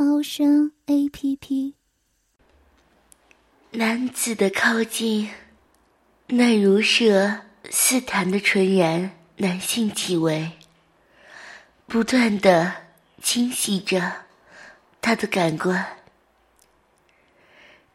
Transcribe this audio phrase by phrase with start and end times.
[0.00, 1.74] 猫声 A P P。
[3.72, 5.28] 男子的靠近，
[6.28, 10.52] 那如射似弹的纯然男性气味，
[11.88, 12.72] 不断的
[13.20, 14.26] 侵袭着
[15.00, 15.84] 他的感官，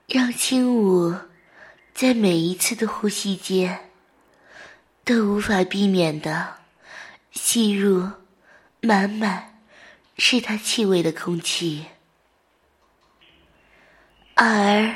[0.05, 1.15] 让轻舞
[1.93, 3.91] 在每一次的呼吸间
[5.05, 6.55] 都无法避免的
[7.31, 8.09] 吸入
[8.81, 9.61] 满满
[10.17, 11.85] 是他气味的空气，
[14.35, 14.95] 而。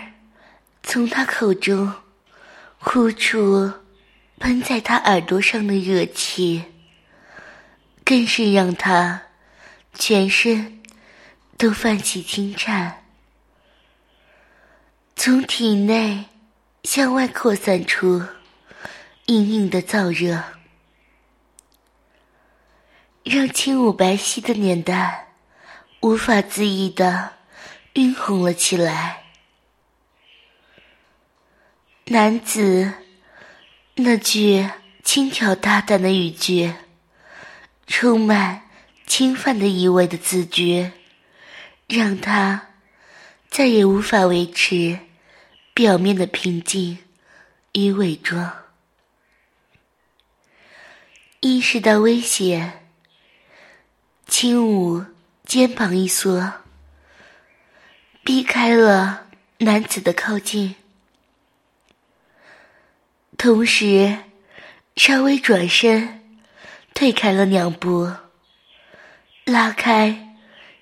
[0.90, 1.94] 从他口中
[2.80, 3.74] 呼出
[4.40, 6.64] 喷在他耳朵上的热气，
[8.06, 9.24] 更是让他
[9.94, 10.82] 全身
[11.58, 13.04] 都泛起轻颤，
[15.18, 16.24] 从体内
[16.86, 18.24] 向外扩散出
[19.26, 20.42] 隐隐的燥热，
[23.24, 25.28] 让轻舞白皙的脸蛋
[26.00, 27.34] 无法自抑的
[27.96, 29.26] 晕红了起来。
[32.10, 32.94] 男子
[33.96, 34.70] 那句
[35.04, 36.74] 轻佻大胆的语句，
[37.86, 38.62] 充满
[39.06, 40.90] 侵犯的意味的字句，
[41.86, 42.70] 让他
[43.50, 45.00] 再也无法维持
[45.74, 47.00] 表面的平静
[47.74, 48.54] 与伪装。
[51.42, 52.88] 意识到危险，
[54.28, 55.04] 轻舞
[55.46, 56.54] 肩膀一缩，
[58.24, 59.28] 避开了
[59.58, 60.76] 男子的靠近。
[63.38, 64.18] 同时，
[64.96, 66.24] 稍微转身，
[66.96, 68.12] 退开了两步，
[69.46, 70.36] 拉开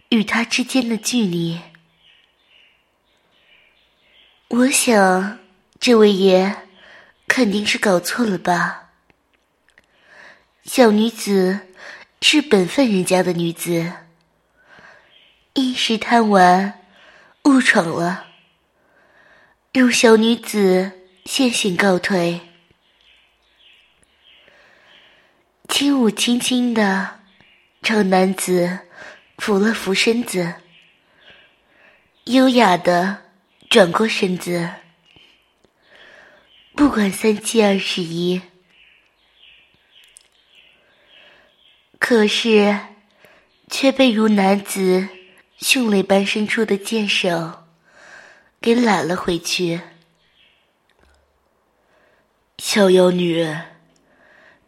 [0.07, 1.59] 与他之间的距离。
[4.47, 5.39] 我想，
[5.81, 6.55] 这位爷
[7.27, 8.91] 肯定是搞错了吧？
[10.63, 11.59] 小女子
[12.21, 13.91] 是本分人家的女子，
[15.53, 16.79] 一时贪玩，
[17.43, 18.27] 误闯了，
[19.73, 20.94] 让小女子。
[21.25, 22.39] 先行告退，
[25.67, 27.19] 轻舞轻轻的
[27.81, 28.79] 朝男子
[29.39, 30.53] 扶了扶身子，
[32.25, 33.23] 优雅的
[33.69, 34.69] 转过身子，
[36.75, 38.41] 不管三七二十一。
[41.97, 42.79] 可是，
[43.69, 45.09] 却被如男子
[45.57, 47.65] 迅雷般伸出的剑手
[48.61, 49.81] 给揽了回去。
[52.67, 53.55] 小妖女，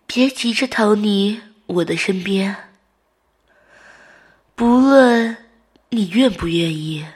[0.06, 2.56] 别急着逃离我的身边。
[4.54, 5.36] 不论
[5.90, 7.08] 你愿不愿意，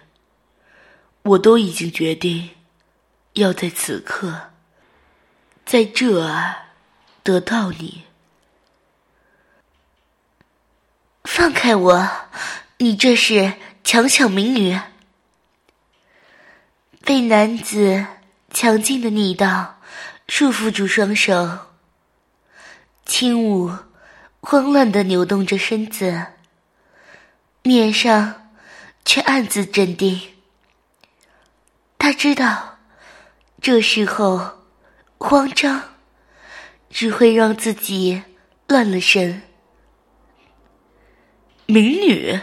[1.22, 2.50] 我都已经决定
[3.34, 4.50] 要在此刻，
[5.64, 6.56] 在这儿
[7.22, 8.06] 得到你。
[11.26, 12.10] 放开我！
[12.80, 13.54] 你这是
[13.84, 14.80] 强抢民女！
[17.06, 18.08] 被男子
[18.52, 19.78] 强劲的逆道。
[20.34, 21.60] 束缚住双手，
[23.06, 23.70] 轻舞
[24.40, 26.28] 慌乱的扭动着身子，
[27.64, 28.50] 面上
[29.04, 30.22] 却暗自镇定。
[31.98, 32.80] 他知道，
[33.62, 34.62] 这时候
[35.18, 35.84] 慌张
[36.90, 38.24] 只会让自己
[38.70, 39.42] 乱了神。
[41.66, 42.40] 民女，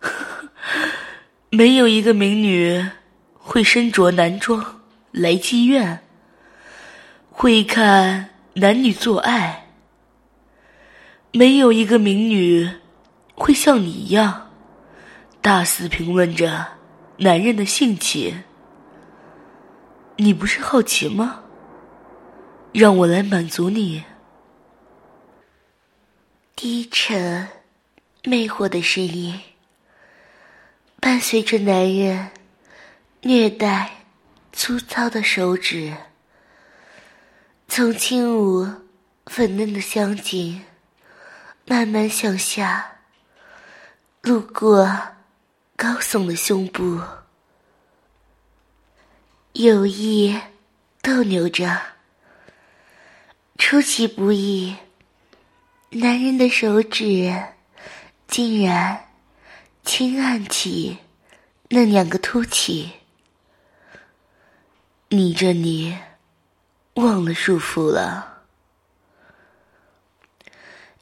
[1.48, 2.90] 没有一个民女
[3.32, 4.82] 会身着男装
[5.12, 6.02] 来妓院。
[7.38, 9.66] 会看男女做爱，
[11.32, 12.66] 没有一个民女
[13.34, 14.52] 会像你一样
[15.42, 16.66] 大肆评论着
[17.18, 18.42] 男人的性情。
[20.16, 21.42] 你不是好奇吗？
[22.72, 24.02] 让我来满足你。
[26.54, 27.48] 低沉、
[28.24, 29.38] 魅惑的声音，
[31.00, 32.30] 伴随着男人
[33.20, 33.90] 虐待、
[34.54, 35.92] 粗糙的手指。
[37.68, 38.66] 从轻舞
[39.26, 40.62] 粉嫩的香颈
[41.66, 43.00] 慢慢向下，
[44.22, 44.86] 路过
[45.76, 47.00] 高耸的胸部，
[49.52, 50.40] 有意
[51.02, 51.78] 逗留着。
[53.58, 54.76] 出其不意，
[55.90, 57.34] 男人的手指
[58.28, 59.08] 竟然
[59.82, 60.98] 轻按起
[61.68, 62.92] 那两个凸起，
[65.08, 65.98] 你这你
[66.96, 68.42] 忘了束缚了。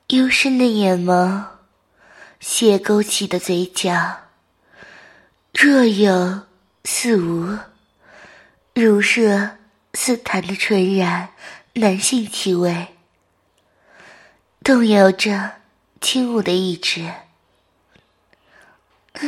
[0.08, 1.44] 幽深的眼眸，
[2.40, 4.22] 血勾起的嘴角，
[5.52, 6.42] 若有
[6.84, 7.58] 似无，
[8.74, 9.56] 如热
[9.94, 11.30] 似弹的纯然
[11.74, 12.88] 男性气味，
[14.62, 15.52] 动摇着
[16.00, 17.12] 轻舞的意志。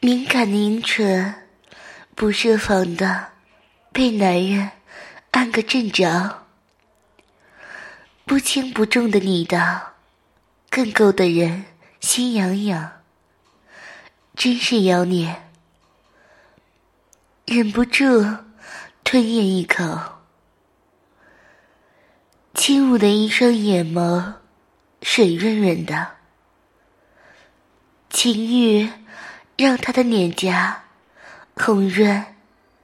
[0.00, 1.46] 敏感的阴唇，
[2.14, 3.28] 不设防的
[3.96, 4.72] 被男人
[5.30, 6.44] 按个正着，
[8.26, 9.94] 不轻不重的你的，
[10.68, 11.64] 更够得人
[11.98, 13.00] 心痒痒，
[14.34, 15.44] 真是妖孽，
[17.46, 18.04] 忍不住
[19.02, 20.18] 吞咽一口。
[22.52, 24.34] 轻舞的一双眼眸，
[25.00, 26.16] 水润润的，
[28.10, 28.90] 情欲。
[29.56, 30.84] 让他的脸颊
[31.56, 32.26] 红润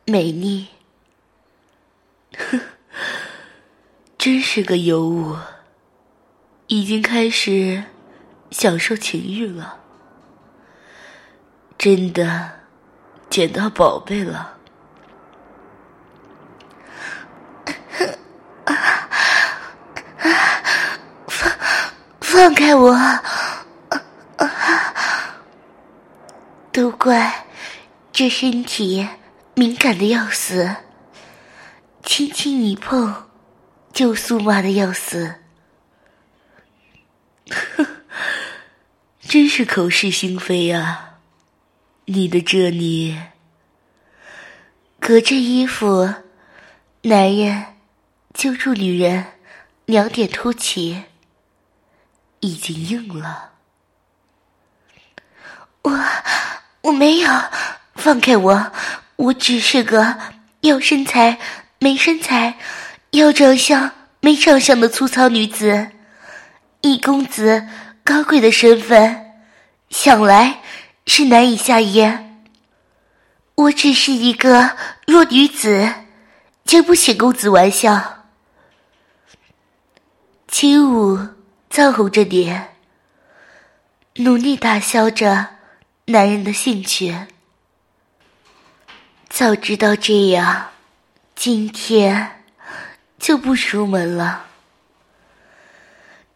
[0.06, 0.68] 美丽，
[4.18, 5.36] 真是个尤物，
[6.66, 7.84] 已经开始
[8.50, 9.80] 享受情欲了，
[11.76, 12.60] 真的
[13.28, 14.58] 捡到宝贝了，
[21.26, 21.50] 放
[22.20, 22.96] 放开我！
[26.70, 27.46] 都怪
[28.12, 29.06] 这身体
[29.54, 30.74] 敏感的要死，
[32.02, 33.28] 轻轻一碰
[33.92, 35.36] 就酥麻的要死，
[37.48, 37.86] 呵，
[39.20, 41.20] 真是口是心非啊！
[42.06, 43.18] 你的这里，
[44.98, 46.12] 隔着衣服，
[47.02, 47.66] 男人
[48.34, 49.24] 揪住女人
[49.86, 51.04] 两点凸起，
[52.40, 53.52] 已经硬了，
[55.82, 55.98] 我。
[56.82, 57.30] 我没有，
[57.94, 58.72] 放开我！
[59.14, 60.18] 我只是个
[60.62, 61.38] 要身材
[61.82, 62.58] 没身材、
[63.10, 63.90] 要长相
[64.20, 65.90] 没长相的粗糙女子，
[66.80, 67.66] 一公子
[68.04, 69.32] 高贵的身份，
[69.90, 70.60] 想来
[71.06, 72.44] 是难以下咽。
[73.56, 74.76] 我只是一个
[75.08, 75.92] 弱女子，
[76.64, 78.26] 经不起公子玩笑。
[80.46, 81.18] 轻舞
[81.68, 82.76] 藏红着脸，
[84.18, 85.48] 努力打消着。
[86.06, 87.26] 男人的兴趣，
[89.28, 90.70] 早知道这样，
[91.44, 92.44] 今天
[93.18, 94.46] 就不出门了。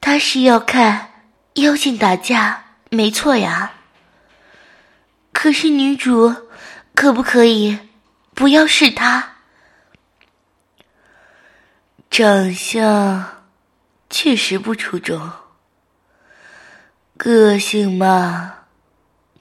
[0.00, 1.12] 他是要看
[1.55, 3.75] 妖精打架，没错呀。
[5.32, 6.35] 可是女主
[6.93, 7.79] 可不可以
[8.35, 9.37] 不要是他？
[12.11, 13.44] 长相
[14.11, 15.31] 确实不出众，
[17.17, 18.55] 个性嘛。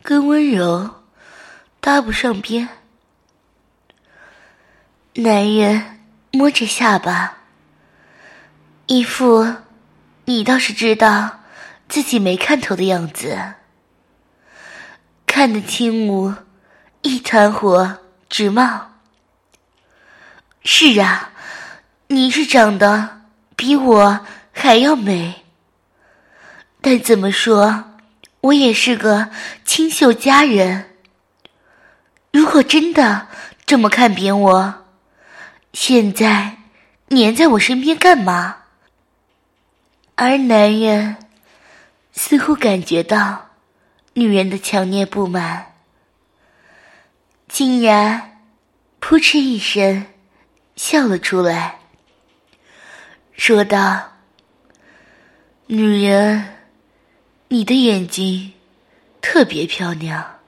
[0.03, 1.03] 跟温柔
[1.79, 2.69] 搭不上边。
[5.17, 6.01] 男人
[6.31, 7.37] 摸着下巴，
[8.87, 9.55] 一副
[10.25, 11.39] 你倒是知道
[11.87, 13.53] 自己没看头的样子，
[15.25, 16.33] 看得青木
[17.01, 18.91] 一团火直冒。
[20.65, 21.31] 是啊，
[22.07, 23.21] 你是长得
[23.55, 24.19] 比我
[24.51, 25.45] 还要美，
[26.81, 27.85] 但怎么说？
[28.41, 29.29] 我也是个
[29.63, 30.89] 清秀佳人。
[32.33, 33.29] 如果真的
[33.65, 34.84] 这么看扁我，
[35.75, 36.59] 现在
[37.09, 38.63] 黏在我身边干嘛？
[40.15, 41.17] 而男人
[42.13, 43.49] 似乎感觉到
[44.13, 45.73] 女人的强烈不满，
[47.49, 48.39] 竟然
[49.01, 50.05] 扑哧一声
[50.77, 51.79] 笑了出来，
[53.33, 54.13] 说道
[55.67, 56.53] ：“女人。”
[57.49, 58.53] 你的眼睛
[59.21, 60.39] 特别漂亮，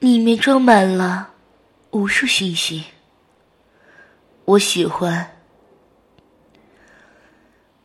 [0.00, 1.30] 里面装满了
[1.90, 2.84] 无数星星。
[4.44, 5.36] 我喜欢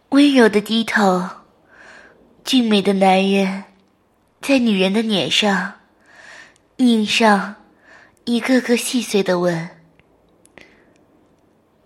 [0.09, 1.23] 温柔的低头，
[2.43, 3.65] 俊美的男人
[4.41, 5.73] 在女人的脸上
[6.77, 7.55] 印上
[8.25, 9.69] 一个个细碎的吻。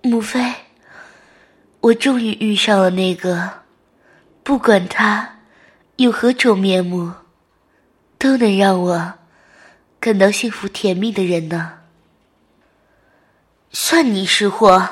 [0.01, 0.53] 母妃，
[1.81, 3.63] 我终于遇上了那个，
[4.43, 5.37] 不管他。
[5.97, 7.11] 有何种面目，
[8.17, 9.13] 都能让我
[9.99, 11.80] 感到幸福甜蜜的人呢？
[13.71, 14.89] 算你识货。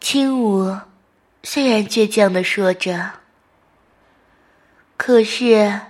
[0.00, 0.78] 轻舞
[1.42, 3.12] 虽然倔强的说着，
[4.96, 5.80] 可是，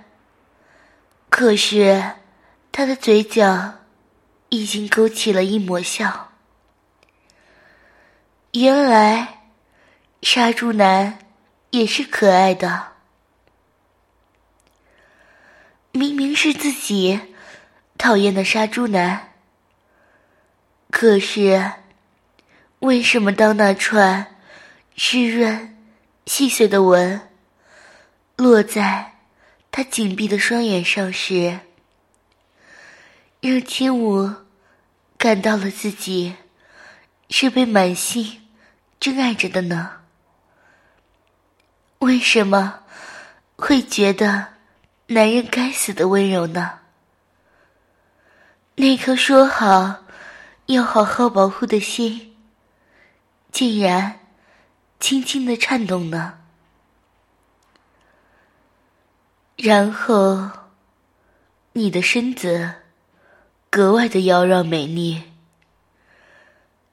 [1.29, 2.03] 可是，
[2.71, 3.75] 他的嘴角
[4.49, 6.31] 已经勾起了一抹笑。
[8.51, 9.45] 原来，
[10.21, 11.19] 杀猪男
[11.71, 12.91] 也是可爱的。
[15.93, 17.19] 明明是自己
[17.97, 19.30] 讨厌的杀猪男，
[20.91, 21.71] 可是
[22.79, 24.35] 为什么当那串
[24.95, 25.77] 湿润、
[26.25, 27.21] 细碎的纹
[28.35, 29.15] 落在
[29.71, 31.61] 他紧闭的双眼上时，
[33.39, 34.31] 让千武
[35.17, 36.35] 感到了自己
[37.29, 38.49] 是被满心
[38.99, 40.01] 真爱着的呢？
[41.99, 42.81] 为什么
[43.55, 44.49] 会觉得？
[45.07, 46.79] 男人该死的温柔呢？
[48.75, 50.00] 那颗说好
[50.67, 52.35] 要好好保护的心，
[53.51, 54.19] 竟然
[54.99, 56.39] 轻轻的颤动呢。
[59.57, 60.49] 然后，
[61.73, 62.75] 你的身子
[63.69, 65.31] 格外的妖娆美丽。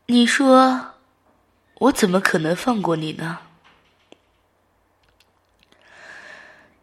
[0.07, 0.95] 你说，
[1.75, 3.39] 我怎么可能放过你呢？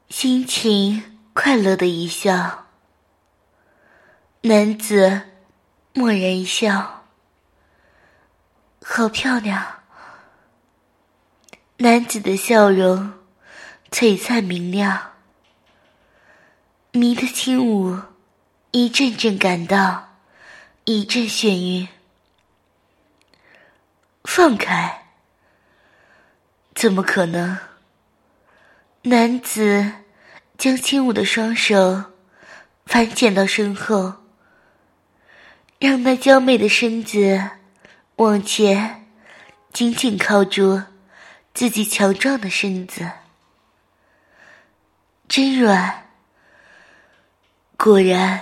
[0.10, 1.12] 心情。
[1.38, 2.68] 快乐的一笑，
[4.44, 5.24] 男子
[5.98, 7.06] 默然一笑，
[8.84, 9.66] 好漂亮。
[11.78, 13.14] 男子的笑容
[13.92, 15.14] 璀璨明亮，
[16.92, 17.98] 迷的轻舞
[18.72, 20.18] 一阵阵感到
[20.84, 21.88] 一阵眩晕。
[24.26, 25.06] 放开？
[26.74, 27.58] 怎么可能？
[29.04, 29.94] 男子。
[30.58, 32.14] 将轻舞的双手
[32.86, 34.25] 反剪到身后，
[35.78, 37.50] 让那娇媚的身子
[38.16, 39.08] 往前
[39.74, 40.82] 紧紧靠住
[41.54, 43.12] 自己强壮的身子，
[45.28, 46.08] 真软。
[47.78, 48.42] 果然，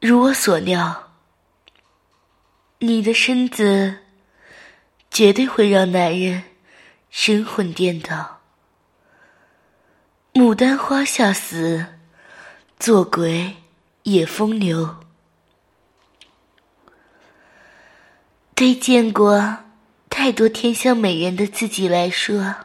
[0.00, 1.10] 如我所料，
[2.78, 3.98] 你的身子
[5.10, 6.44] 绝对会让男人
[7.10, 8.40] 神魂颠倒。
[10.32, 11.84] 牡丹花下死，
[12.78, 13.56] 做鬼
[14.04, 14.96] 也风流。
[18.58, 19.58] 对见过
[20.10, 22.56] 太多天香美人的自己来说，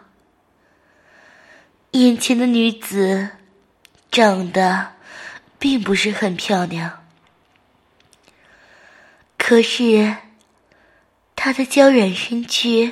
[1.92, 3.30] 眼前的女子
[4.10, 4.94] 长得
[5.60, 7.06] 并不是很漂亮，
[9.38, 10.18] 可是
[11.36, 12.92] 她的娇软身躯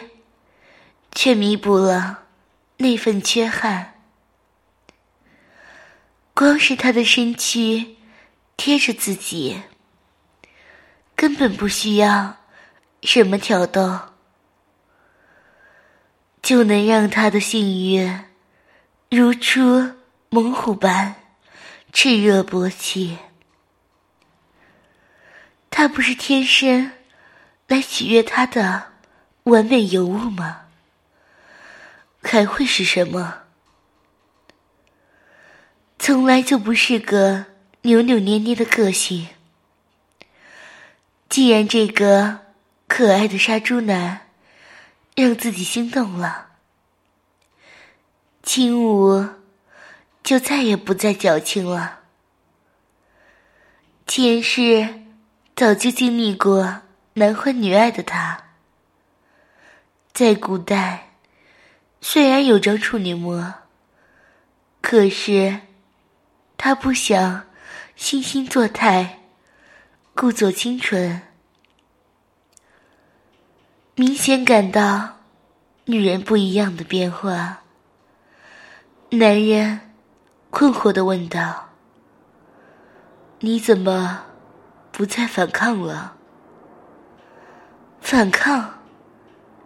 [1.12, 2.25] 却弥补了
[2.77, 3.96] 那份缺憾。
[6.36, 7.98] 光是他的身躯
[8.58, 9.60] 贴着自己，
[11.15, 12.38] 根本不需要
[13.01, 14.00] 什么挑逗，
[16.41, 18.10] 就能让他的性欲
[19.10, 19.93] 如出
[20.29, 21.15] 猛虎般
[21.91, 23.17] 炽热勃起。
[25.70, 26.91] 他不是天生
[27.67, 28.91] 来取悦他的
[29.43, 30.62] 完美尤物吗？
[32.22, 33.39] 还会是什么？
[35.98, 37.46] 从来就不是个
[37.81, 39.29] 扭扭捏捏的个性。
[41.29, 42.40] 既然这个
[42.93, 44.27] 可爱的杀猪男
[45.15, 46.50] 让自己心动了，
[48.43, 49.29] 轻舞
[50.21, 52.01] 就再也不再矫情了。
[54.05, 55.05] 前世
[55.55, 56.81] 早就经历过
[57.13, 58.43] 男欢女爱的他，
[60.12, 61.13] 在古代
[62.01, 63.53] 虽然有张处女膜，
[64.81, 65.62] 可是。
[66.57, 67.48] 他不想
[67.98, 69.21] 惺惺作态，
[70.13, 71.21] 故作清纯，
[73.95, 75.17] 明显感到
[75.86, 77.62] 女人不一样的变化。
[79.10, 79.81] 男人
[80.50, 81.71] 困惑的问道
[83.41, 84.24] ：“你怎么
[84.93, 86.15] 不再反抗了？
[88.00, 88.79] 反抗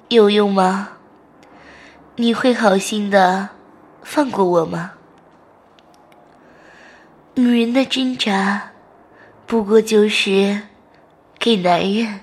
[0.09, 0.93] 有用吗？
[2.15, 3.49] 你会好心的
[4.01, 4.93] 放过我吗？”
[7.37, 8.71] 女人的挣扎，
[9.45, 10.63] 不过就是
[11.37, 12.21] 给男人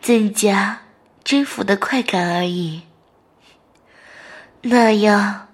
[0.00, 0.82] 增加
[1.22, 2.82] 征服的快感而已。
[4.62, 5.48] 那样，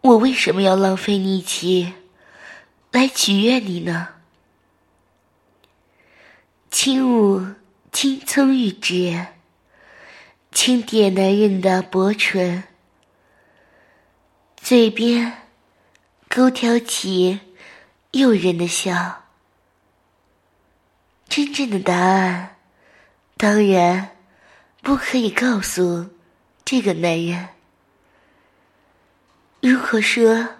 [0.00, 1.94] 我为什么要浪费力气
[2.90, 4.08] 来取悦你呢？
[6.70, 7.54] 轻舞
[7.92, 9.26] 青葱玉指，
[10.52, 12.64] 轻点男人的薄唇，
[14.56, 15.32] 嘴边
[16.28, 17.40] 勾挑起。
[18.12, 19.24] 诱人的笑。
[21.28, 22.55] 真正的答案，
[23.38, 24.16] 当然
[24.82, 26.08] 不可以告诉
[26.64, 27.50] 这个男人。
[29.60, 30.56] 如果说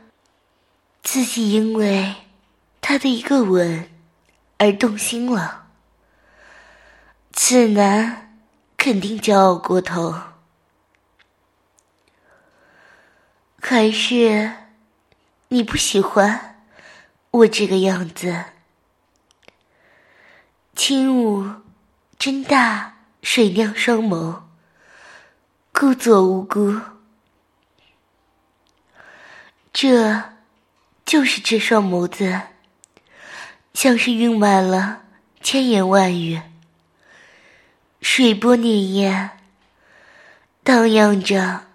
[1.03, 2.15] 自己因为
[2.81, 3.89] 他的一个吻
[4.59, 5.69] 而动心了，
[7.33, 8.37] 此男
[8.77, 10.15] 肯定骄傲过头。
[13.59, 14.53] 还是
[15.49, 16.63] 你不喜欢？
[17.31, 18.45] 我这个样子。
[20.75, 21.51] 轻舞
[22.19, 24.41] 睁大水亮双眸，
[25.73, 26.81] 故作无辜。
[29.73, 30.23] 这，
[31.05, 32.41] 就是这双眸子，
[33.75, 35.03] 像是蕴满了
[35.43, 36.41] 千言万语，
[38.01, 39.31] 水波潋滟，
[40.65, 41.67] 荡漾着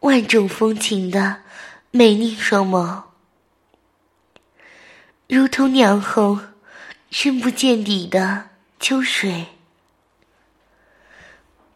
[0.00, 1.42] 万种风情的
[1.90, 3.02] 美丽双眸，
[5.26, 6.40] 如同两红
[7.10, 9.57] 深不见底的秋水。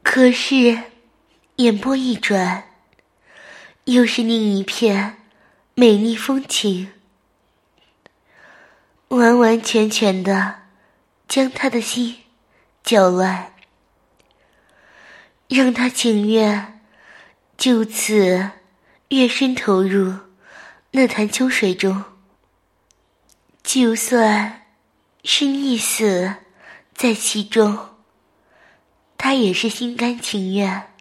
[0.03, 0.79] 可是，
[1.57, 2.65] 眼波一转，
[3.85, 5.19] 又是另一片
[5.75, 6.93] 美丽风情，
[9.09, 10.63] 完完全全的
[11.29, 12.17] 将他的心
[12.83, 13.55] 搅乱，
[15.49, 16.81] 让他情愿
[17.57, 18.51] 就此
[19.09, 20.15] 跃身投入
[20.91, 22.05] 那潭秋水中，
[23.63, 24.67] 就算
[25.25, 26.35] 是溺死
[26.93, 27.92] 在其中。
[29.25, 30.93] 他也是心甘情愿，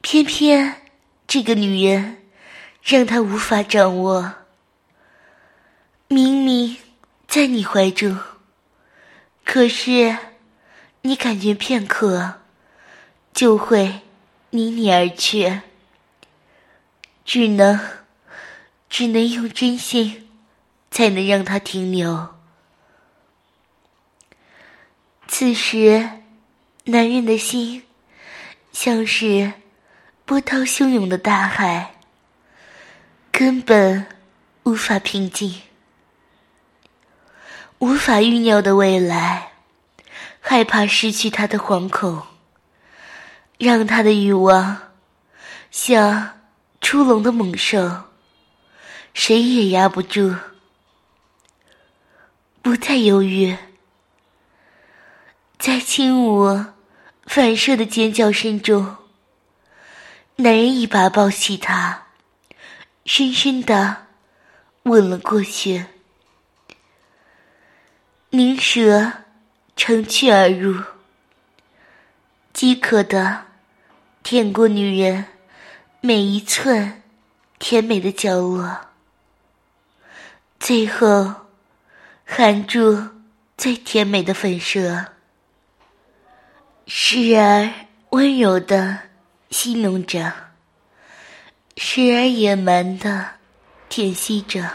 [0.00, 0.80] 偏偏
[1.26, 2.26] 这个女人
[2.82, 4.36] 让他无法掌握。
[6.08, 6.78] 明明
[7.26, 8.18] 在你怀中，
[9.44, 10.16] 可是
[11.02, 12.40] 你感觉片刻
[13.34, 14.00] 就会
[14.48, 15.60] 离你而去，
[17.26, 17.78] 只能
[18.88, 20.26] 只能用真心
[20.90, 22.37] 才能让他停留。
[25.40, 26.10] 此时，
[26.86, 27.84] 男人的心
[28.72, 29.52] 像是
[30.24, 31.94] 波涛汹涌的大海，
[33.30, 34.04] 根本
[34.64, 35.62] 无法平静，
[37.78, 39.52] 无法预料的未来，
[40.40, 42.20] 害怕失去他的惶恐，
[43.58, 44.88] 让他的欲望
[45.70, 46.40] 像
[46.80, 48.06] 出笼的猛兽，
[49.14, 50.34] 谁也压不住，
[52.60, 53.56] 不再犹豫。
[55.58, 56.64] 在轻舞
[57.26, 58.96] 反射的尖叫声中，
[60.36, 62.06] 男人一把抱起她，
[63.04, 64.06] 深深的
[64.84, 65.86] 吻了过去。
[68.30, 69.12] 凝蛇
[69.74, 70.80] 乘虚而入，
[72.52, 73.46] 饥渴的
[74.22, 75.24] 舔过女人
[76.00, 77.02] 每一寸
[77.58, 78.86] 甜美的角落，
[80.60, 81.34] 最后
[82.24, 83.08] 含住
[83.56, 85.17] 最甜美的粉舌。
[86.90, 87.70] 时而
[88.12, 88.98] 温柔的
[89.50, 90.32] 戏弄着，
[91.76, 93.32] 时而野蛮的
[93.90, 94.72] 舔吸着。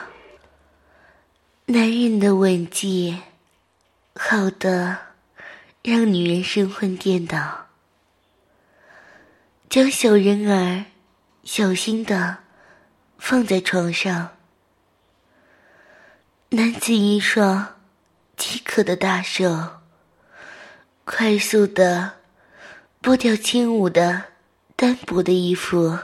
[1.66, 3.20] 男人的吻技
[4.14, 4.96] 好的
[5.82, 7.66] 让女人神魂颠倒，
[9.68, 10.86] 将小人儿
[11.44, 12.38] 小心的
[13.18, 14.38] 放在床上。
[16.50, 17.74] 男子一双
[18.38, 19.83] 饥渴的大手。
[21.06, 22.14] 快速的
[23.02, 24.24] 剥掉轻舞的
[24.76, 26.00] 单薄的衣服，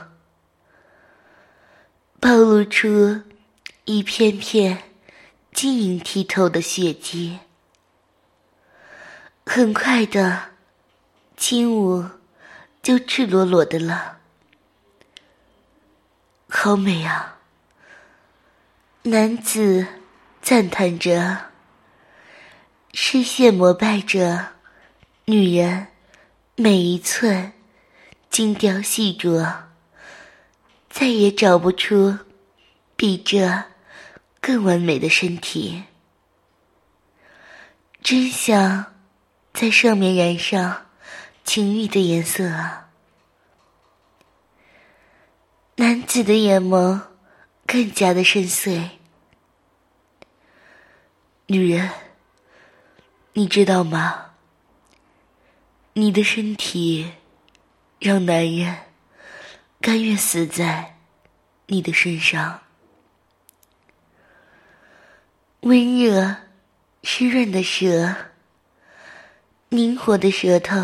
[2.20, 3.22] 暴露出
[3.86, 4.82] 一片片
[5.52, 7.38] 晶莹剔透的血迹。
[9.46, 10.50] 很快的，
[11.36, 12.04] 轻舞
[12.82, 14.18] 就赤裸裸的了，
[16.48, 17.38] 好美啊！
[19.04, 19.86] 男子
[20.42, 21.46] 赞叹着，
[22.92, 24.59] 视线膜拜着。
[25.26, 25.86] 女人
[26.56, 27.52] 每一寸
[28.30, 29.64] 精雕细琢，
[30.88, 32.18] 再也找不出
[32.96, 33.64] 比这
[34.40, 35.84] 更完美的身体。
[38.02, 38.86] 真想
[39.52, 40.86] 在上面染上
[41.44, 42.88] 情欲的颜色啊！
[45.76, 47.00] 男子的眼眸
[47.66, 48.88] 更加的深邃。
[51.46, 51.90] 女人，
[53.34, 54.29] 你知道吗？
[55.92, 57.14] 你的身体，
[57.98, 58.76] 让男人
[59.80, 60.96] 甘愿死在
[61.66, 62.60] 你的身上。
[65.62, 66.36] 温热、
[67.02, 68.14] 湿润的舌，
[69.68, 70.76] 灵活的舌头，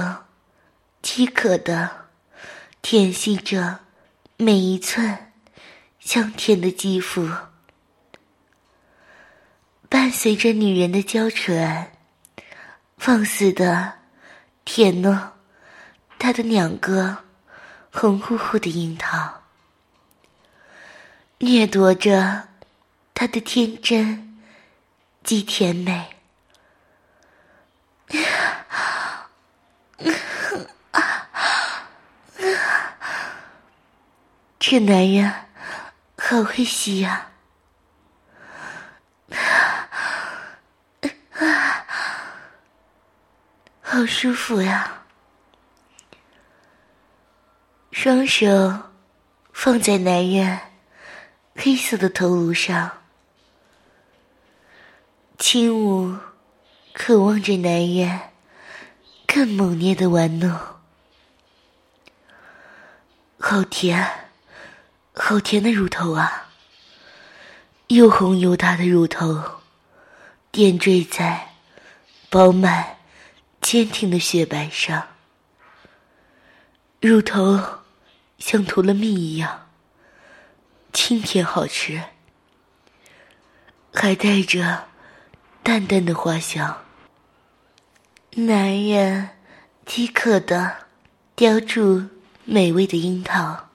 [1.03, 2.09] 饥渴的
[2.83, 3.79] 舔吸着
[4.37, 5.33] 每一寸
[6.01, 7.31] 香甜的肌肤，
[9.89, 11.93] 伴随着女人的娇喘，
[12.99, 14.06] 放肆的。
[14.67, 15.33] 舔呢，
[16.19, 17.19] 他的两个
[17.93, 19.45] 红乎乎的樱桃，
[21.39, 22.49] 掠夺着
[23.15, 24.43] 他的天真
[25.23, 26.17] 及甜美。
[34.59, 35.33] 这男人
[36.19, 37.31] 好会吸呀！
[43.97, 45.05] 好舒服呀！
[47.91, 48.45] 双手
[49.55, 50.61] 放在男人
[51.55, 52.91] 黑色的头颅上，
[55.39, 56.15] 轻舞，
[56.93, 58.21] 渴望着男人
[59.27, 60.55] 更猛烈的玩弄。
[63.39, 64.07] 好甜，
[65.15, 66.51] 好甜的乳头啊！
[67.87, 69.43] 又红又大的乳头，
[70.53, 71.55] 点缀在
[72.29, 72.96] 饱满、
[73.61, 75.09] 坚挺的雪白上。
[77.01, 77.61] 乳头
[78.39, 79.69] 像涂了蜜一样
[80.93, 82.03] 清甜好吃，
[83.93, 84.85] 还带着
[85.63, 86.83] 淡淡的花香。
[88.31, 89.31] 男人
[89.85, 90.87] 饥渴的
[91.35, 92.05] 叼住
[92.45, 93.69] 美味的樱桃，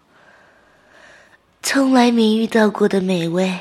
[1.62, 3.60] 从来没遇到过的美味，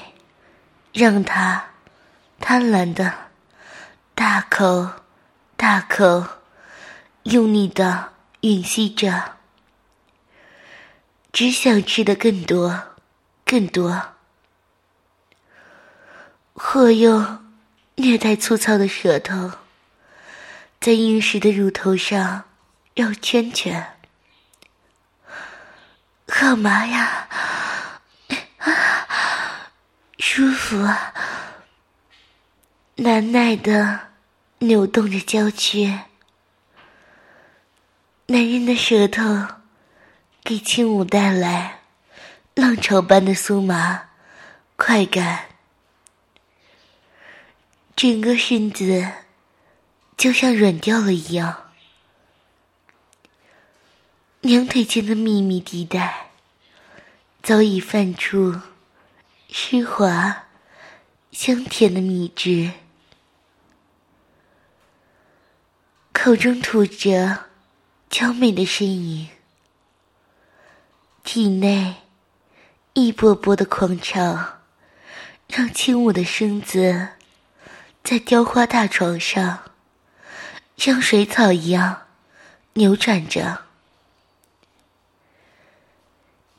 [0.93, 1.71] 让他
[2.39, 3.13] 贪婪的
[4.15, 4.91] 大口
[5.61, 6.27] 大口
[7.25, 9.37] 用力的吮吸着。
[11.35, 12.95] 只想吃的更多，
[13.45, 14.15] 更多。
[16.55, 17.45] 或用
[17.95, 19.53] 略带粗糙的舌头，
[20.81, 22.45] 在硬实的乳头上
[22.95, 23.99] 绕圈圈，
[26.27, 27.29] 好麻呀！
[30.19, 31.13] 舒服啊！
[32.97, 34.10] 难耐的
[34.61, 36.01] 扭动着娇躯，
[38.27, 39.25] 男人的舌头。
[40.43, 41.83] 给轻舞带来
[42.55, 44.09] 浪潮般的酥麻
[44.75, 45.51] 快感，
[47.95, 49.07] 整个身子
[50.17, 51.71] 就像软掉了一样，
[54.41, 56.31] 两腿间的秘密地带
[57.43, 58.63] 早已泛出
[59.51, 60.47] 湿滑
[61.31, 62.73] 香甜的蜜汁，
[66.23, 67.47] 口中吐着
[68.11, 69.31] 娇美的呻吟。
[71.25, 71.95] 体内
[72.93, 74.59] 一波波的狂潮，
[75.49, 77.09] 让轻舞的身子
[78.05, 79.61] 在雕花大床上
[80.77, 82.03] 像水草一样
[82.75, 83.63] 扭转着，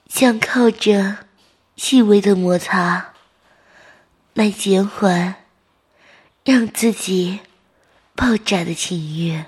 [0.08, 1.28] 想靠着
[1.76, 3.14] 细微的摩擦
[4.34, 5.36] 来减缓
[6.44, 7.42] 让自己
[8.16, 9.44] 爆炸的情欲。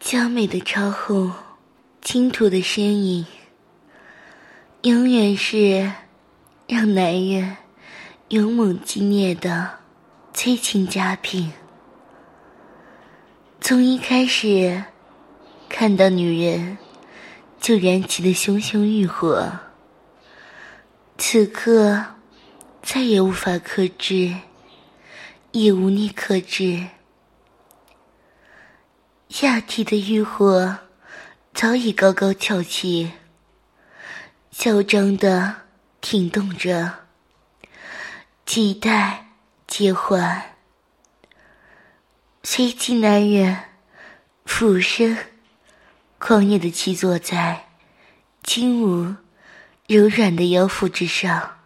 [0.00, 1.32] 娇美的超后。
[2.00, 3.26] 倾吐的身影，
[4.82, 5.92] 永远是
[6.66, 7.56] 让男人
[8.28, 9.80] 勇猛激烈的
[10.32, 11.52] 催情佳品。
[13.60, 14.84] 从一开始
[15.68, 16.78] 看到女人
[17.60, 19.50] 就燃起的熊熊欲火，
[21.18, 22.02] 此刻
[22.80, 24.34] 再也无法克制，
[25.50, 26.86] 也无力克制，
[29.28, 30.78] 下体的欲火。
[31.54, 33.10] 早已高高翘起，
[34.52, 35.62] 嚣张的
[36.00, 37.06] 挺动着，
[38.46, 39.30] 期待
[39.66, 40.54] 结欢。
[42.44, 43.58] 随即，男人
[44.44, 45.18] 俯身，
[46.20, 47.66] 狂野的骑坐在
[48.44, 49.16] 轻舞
[49.88, 51.58] 柔软的腰腹之上，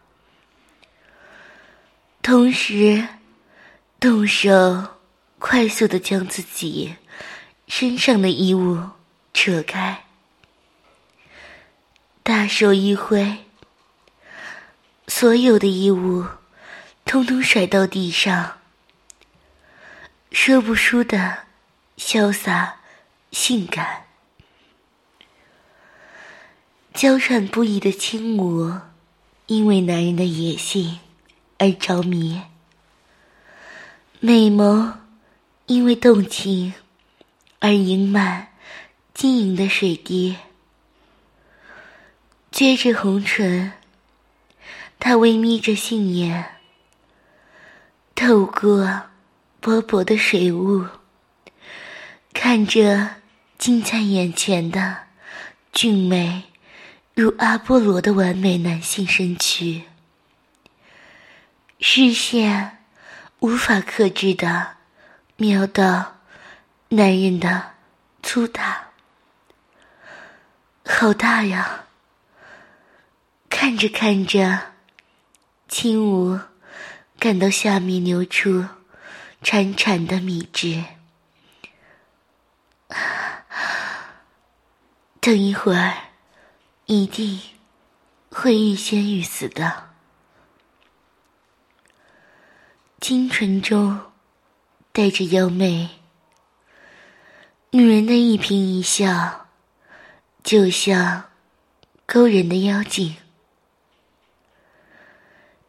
[2.23, 3.07] 同时
[4.01, 4.97] 动手
[5.39, 6.97] 快速的将自己
[7.75, 8.91] 身上的衣物。
[9.33, 10.05] 扯开，
[12.23, 13.39] 大手一挥，
[15.09, 16.27] 所有的衣物
[17.07, 18.59] 通通甩到地上，
[20.31, 21.45] 说不出的
[21.97, 22.77] 潇洒、
[23.31, 24.05] 性感，
[26.93, 28.71] 娇喘不已的轻舞，
[29.47, 31.01] 因为男人的野性
[31.57, 32.43] 而着迷，
[34.21, 34.93] 美眸
[35.65, 36.75] 因为动情
[37.63, 38.49] 而盈满。
[39.15, 40.37] 晶莹的水滴，
[42.51, 43.73] 撅着红唇，
[44.99, 46.57] 他微眯着杏眼，
[48.15, 49.03] 透过
[49.61, 50.87] 薄薄的水雾，
[52.33, 53.17] 看着
[53.59, 54.97] 近在眼前的
[55.75, 56.45] 俊美
[57.15, 59.83] 如阿波罗的完美男性身躯，
[61.79, 62.79] 视线
[63.41, 64.79] 无法克制的
[65.37, 66.22] 瞄到
[66.95, 67.73] 男人的
[68.23, 68.91] 粗大。
[70.85, 71.87] 好大呀！
[73.49, 74.75] 看着看着，
[75.69, 76.39] 轻舞
[77.19, 78.67] 感到下面流出
[79.43, 80.85] 潺潺的米汁。
[85.19, 85.97] 等一会儿，
[86.85, 87.41] 一定
[88.31, 89.95] 会欲仙欲死的。
[93.01, 94.13] 清纯中
[94.93, 96.02] 带着妖媚
[97.75, 99.47] 女人的一颦一笑，
[100.45, 101.31] 就像
[102.05, 103.17] 勾人的妖精，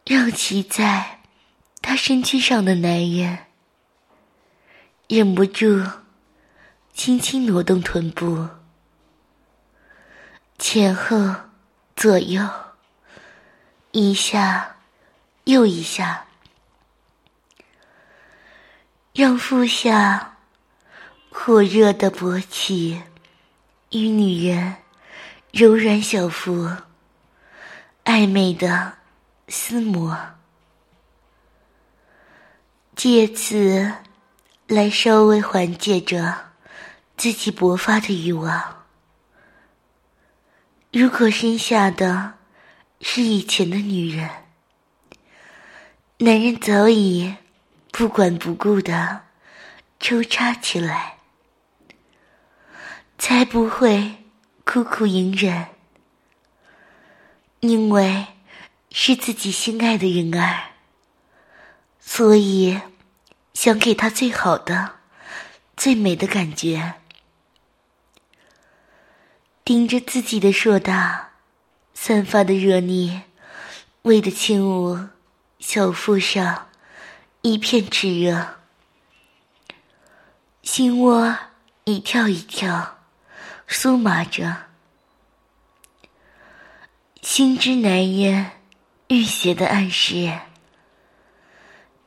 [0.06, 1.22] 让骑在
[1.82, 3.39] 她身躯上的男人
[5.08, 5.82] 忍不住
[6.94, 8.50] 轻轻挪动臀部，
[10.60, 11.16] 前后
[11.96, 12.46] 左右，
[13.94, 14.76] 一下
[15.46, 16.26] 又一下，
[19.13, 20.33] 让腹下。
[21.36, 23.02] 火热的勃起
[23.91, 24.76] 与女人
[25.52, 26.69] 柔软小腹
[28.06, 28.93] 暧昧的
[29.50, 30.17] 厮磨，
[32.96, 33.93] 借此
[34.67, 36.52] 来稍微缓解着
[37.17, 38.86] 自己勃发的欲望。
[40.93, 42.36] 如果身下的
[43.02, 44.30] 是以前的女人，
[46.19, 47.36] 男人早已
[47.91, 49.24] 不管不顾的
[50.00, 51.17] 抽插起来。
[53.26, 54.18] 才不会
[54.66, 55.68] 苦苦隐忍，
[57.62, 58.28] 因为
[58.92, 60.72] 是自己心爱的人儿，
[62.02, 62.82] 所以
[63.54, 64.96] 想给他最好的、
[65.78, 66.96] 最美的感觉。
[69.64, 71.30] 盯着自己的硕大、
[71.94, 73.22] 散发的热腻，
[74.02, 75.08] 为的轻舞
[75.60, 76.68] 小腹上
[77.42, 78.56] 一片炽热，
[80.62, 81.38] 心窝
[81.86, 82.98] 一跳一跳。
[83.74, 84.56] 酥麻着，
[87.24, 88.52] 心之难言，
[89.08, 90.32] 欲邪的暗示。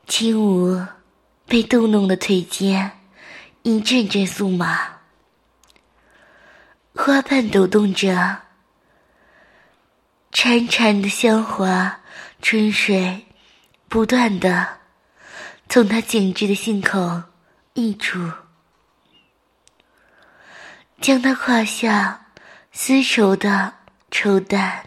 [0.07, 0.87] 轻舞
[1.45, 2.93] 被逗弄的腿间
[3.63, 5.01] 一阵阵酥麻，
[6.95, 8.43] 花瓣抖动着，
[10.31, 11.99] 潺潺的香滑
[12.41, 13.27] 春水
[13.89, 14.79] 不断的
[15.67, 17.23] 从他紧致的心口
[17.73, 18.31] 溢出。
[20.99, 22.27] 将他胯下
[22.71, 23.75] 丝绸的
[24.11, 24.81] 绸缎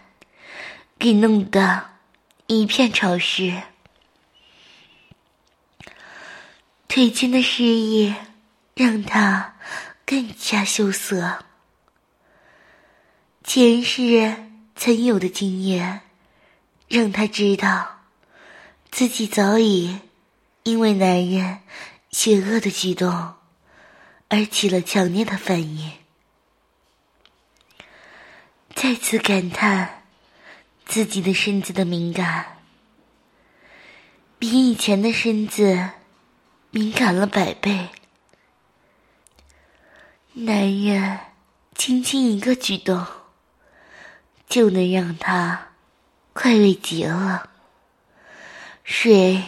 [0.99, 1.89] 给弄得
[2.47, 3.61] 一片潮湿，
[6.87, 8.13] 腿间的湿意
[8.75, 9.55] 让他
[10.05, 11.45] 更加羞涩。
[13.43, 14.35] 前世
[14.75, 16.01] 曾有的经验，
[16.87, 18.01] 让他知道
[18.91, 19.99] 自己早已
[20.63, 21.59] 因为男人
[22.11, 23.35] 邪恶的举动
[24.27, 26.00] 而起了强烈的反应。
[28.81, 30.01] 再次感叹
[30.87, 32.57] 自己的身子的敏感，
[34.39, 35.91] 比以前的身子
[36.71, 37.89] 敏感了百倍。
[40.33, 41.19] 男人
[41.75, 43.05] 轻轻一个举动，
[44.49, 45.67] 就能让他
[46.33, 47.51] 快慰极了。
[48.83, 49.43] 水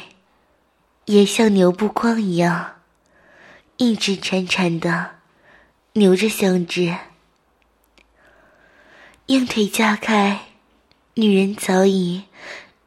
[1.06, 2.76] 也像牛不光一样，
[3.78, 5.16] 一直潺潺的
[5.92, 6.96] 流着香汁。
[9.28, 10.48] 硬腿架开，
[11.14, 12.24] 女人早已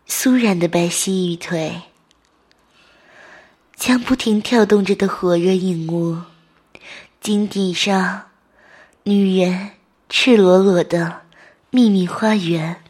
[0.06, 1.80] 酥软的白皙玉腿，
[3.74, 6.20] 将不停跳动着的火热引物，
[7.22, 8.26] 井底上，
[9.04, 9.70] 女人
[10.10, 11.22] 赤裸裸的
[11.70, 12.82] 秘密花园，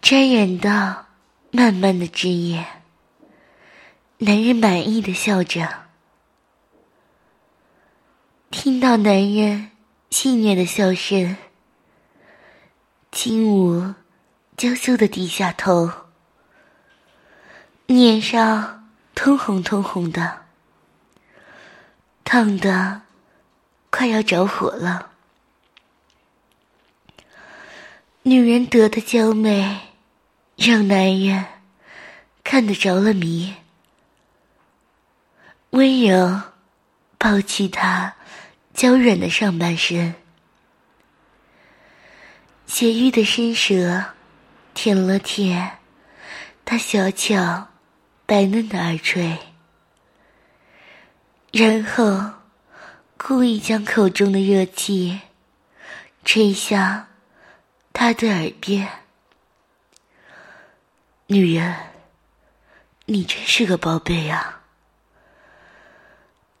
[0.00, 1.08] 沾染到
[1.50, 2.64] 漫漫的汁液。
[4.16, 5.68] 男人满意的笑着，
[8.50, 9.72] 听到男人。
[10.16, 11.36] 戏谑的笑声，
[13.10, 13.94] 轻舞
[14.56, 15.90] 娇羞的低下头，
[17.86, 20.42] 脸上通红通红的，
[22.22, 23.02] 烫的
[23.90, 25.10] 快要着火了。
[28.22, 29.80] 女人得的娇媚，
[30.54, 31.44] 让男人
[32.44, 33.56] 看得着了迷，
[35.70, 36.40] 温柔
[37.18, 38.14] 抱起她。
[38.74, 40.16] 娇软的上半身，
[42.66, 44.04] 解玉的伸舌
[44.74, 45.78] 舔了舔
[46.64, 47.68] 他小巧
[48.26, 49.38] 白嫩的耳垂，
[51.52, 52.32] 然后
[53.16, 55.20] 故意将口中的热气
[56.24, 57.06] 吹向
[57.92, 58.88] 他的耳边。
[61.28, 61.76] 女人，
[63.06, 64.62] 你真是个宝贝啊！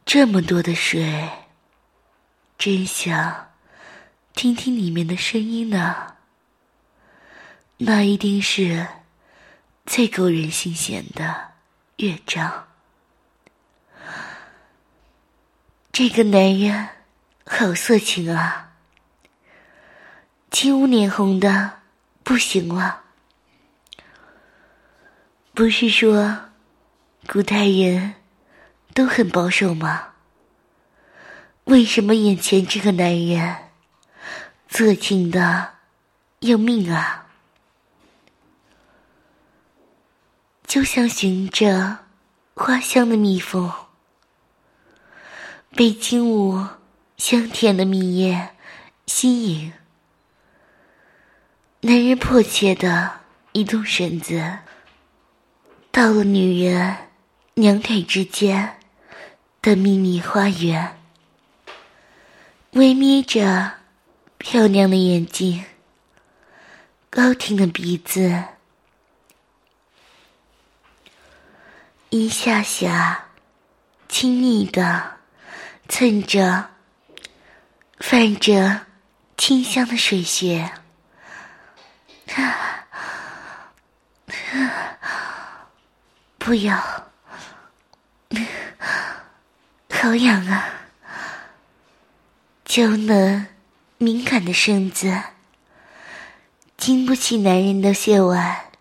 [0.06, 1.28] 这么多的水。
[2.64, 3.50] 真想
[4.32, 6.16] 听听里面的声音呢，
[7.76, 8.86] 那一定是
[9.84, 11.52] 最勾人心弦的
[11.96, 12.68] 乐章。
[15.92, 16.88] 这个男人
[17.44, 18.72] 好色情啊，
[20.50, 21.80] 青乌脸红的
[22.22, 23.02] 不行了。
[25.52, 26.46] 不是说
[27.26, 28.14] 古代人
[28.94, 30.13] 都很保守吗？
[31.64, 33.56] 为什么眼前这个男人
[34.68, 35.74] 色情的
[36.40, 37.26] 要命啊？
[40.66, 42.00] 就像寻着
[42.54, 43.72] 花香的蜜蜂，
[45.70, 46.66] 被轻舞
[47.16, 48.50] 香甜的蜜液
[49.06, 49.72] 吸引。
[51.80, 53.20] 男人迫切的
[53.52, 54.58] 移动身子，
[55.92, 56.96] 到了女人
[57.54, 58.80] 两腿之间
[59.62, 60.98] 的秘密花园，
[62.74, 63.72] 微眯着
[64.36, 65.64] 漂亮的眼睛，
[67.08, 68.42] 高挺的鼻子，
[72.10, 73.26] 一下下
[74.08, 75.18] 亲昵的
[75.88, 76.70] 蹭着
[78.00, 78.80] 泛着
[79.36, 80.72] 清香的水穴。
[86.38, 86.76] 不要，
[89.90, 90.83] 好痒啊！
[92.74, 93.46] 娇嫩
[93.98, 95.22] 敏感的身子，
[96.76, 98.72] 经不起男人的亵玩。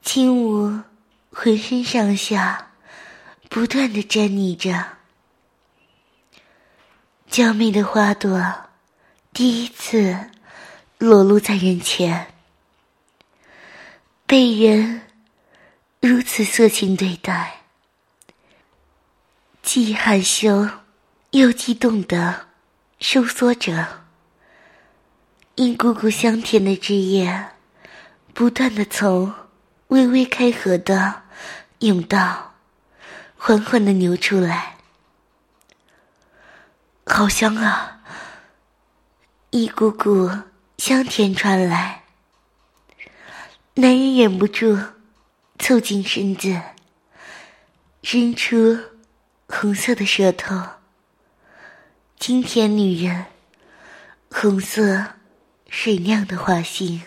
[0.00, 0.82] 轻舞
[1.32, 2.70] 浑身上下，
[3.48, 4.98] 不断的沾腻着。
[7.28, 8.68] 娇媚的花朵，
[9.32, 10.30] 第一次。
[10.96, 12.32] 裸露在人前，
[14.26, 15.08] 被人
[15.98, 17.62] 如此色情对待，
[19.60, 20.68] 既害羞
[21.30, 22.48] 又激动的
[22.98, 24.04] 收缩着，
[25.54, 27.50] 一股股香甜的汁液
[28.34, 29.32] 不断的从
[29.88, 31.22] 微微开合的
[31.80, 32.54] 甬道
[33.36, 34.76] 缓缓的流出来，
[37.06, 38.00] 好香啊！
[39.50, 40.30] 一股股。
[40.78, 42.04] 香甜传来，
[43.74, 44.78] 男人忍不住
[45.58, 46.58] 凑近身子，
[48.02, 48.78] 伸出
[49.46, 50.56] 红色的舌头，
[52.20, 53.24] 轻舔女人
[54.30, 55.14] 红色
[55.70, 57.02] 水亮的花心。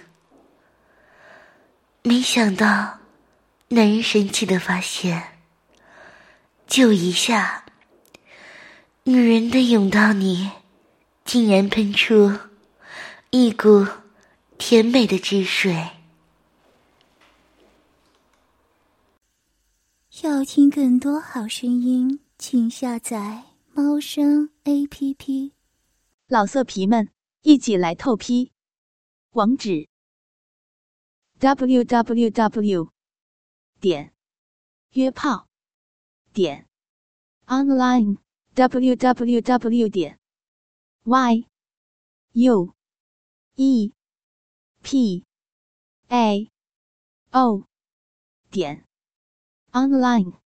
[2.02, 2.98] 没想到，
[3.68, 5.38] 男人神奇的发现，
[6.66, 7.66] 就一下，
[9.04, 10.50] 女人的甬道里
[11.24, 12.40] 竟然喷出。
[13.30, 13.88] 一股
[14.58, 15.92] 甜美的汁水。
[20.24, 23.44] 要听更多好声音，请下载
[23.76, 25.56] 猫声 A P P。
[26.28, 28.52] 老色皮们，一起来透批！
[29.32, 29.90] 网址
[31.40, 32.92] ：w w w
[33.80, 34.14] 点
[34.92, 35.48] 约炮
[36.32, 36.70] 点
[37.48, 38.20] online
[38.54, 40.20] w w w 点
[41.06, 41.48] y
[42.34, 42.76] u。
[43.56, 43.92] e
[44.84, 45.26] p
[46.10, 46.52] a
[47.32, 47.66] o
[48.52, 48.86] 点
[49.72, 50.43] online。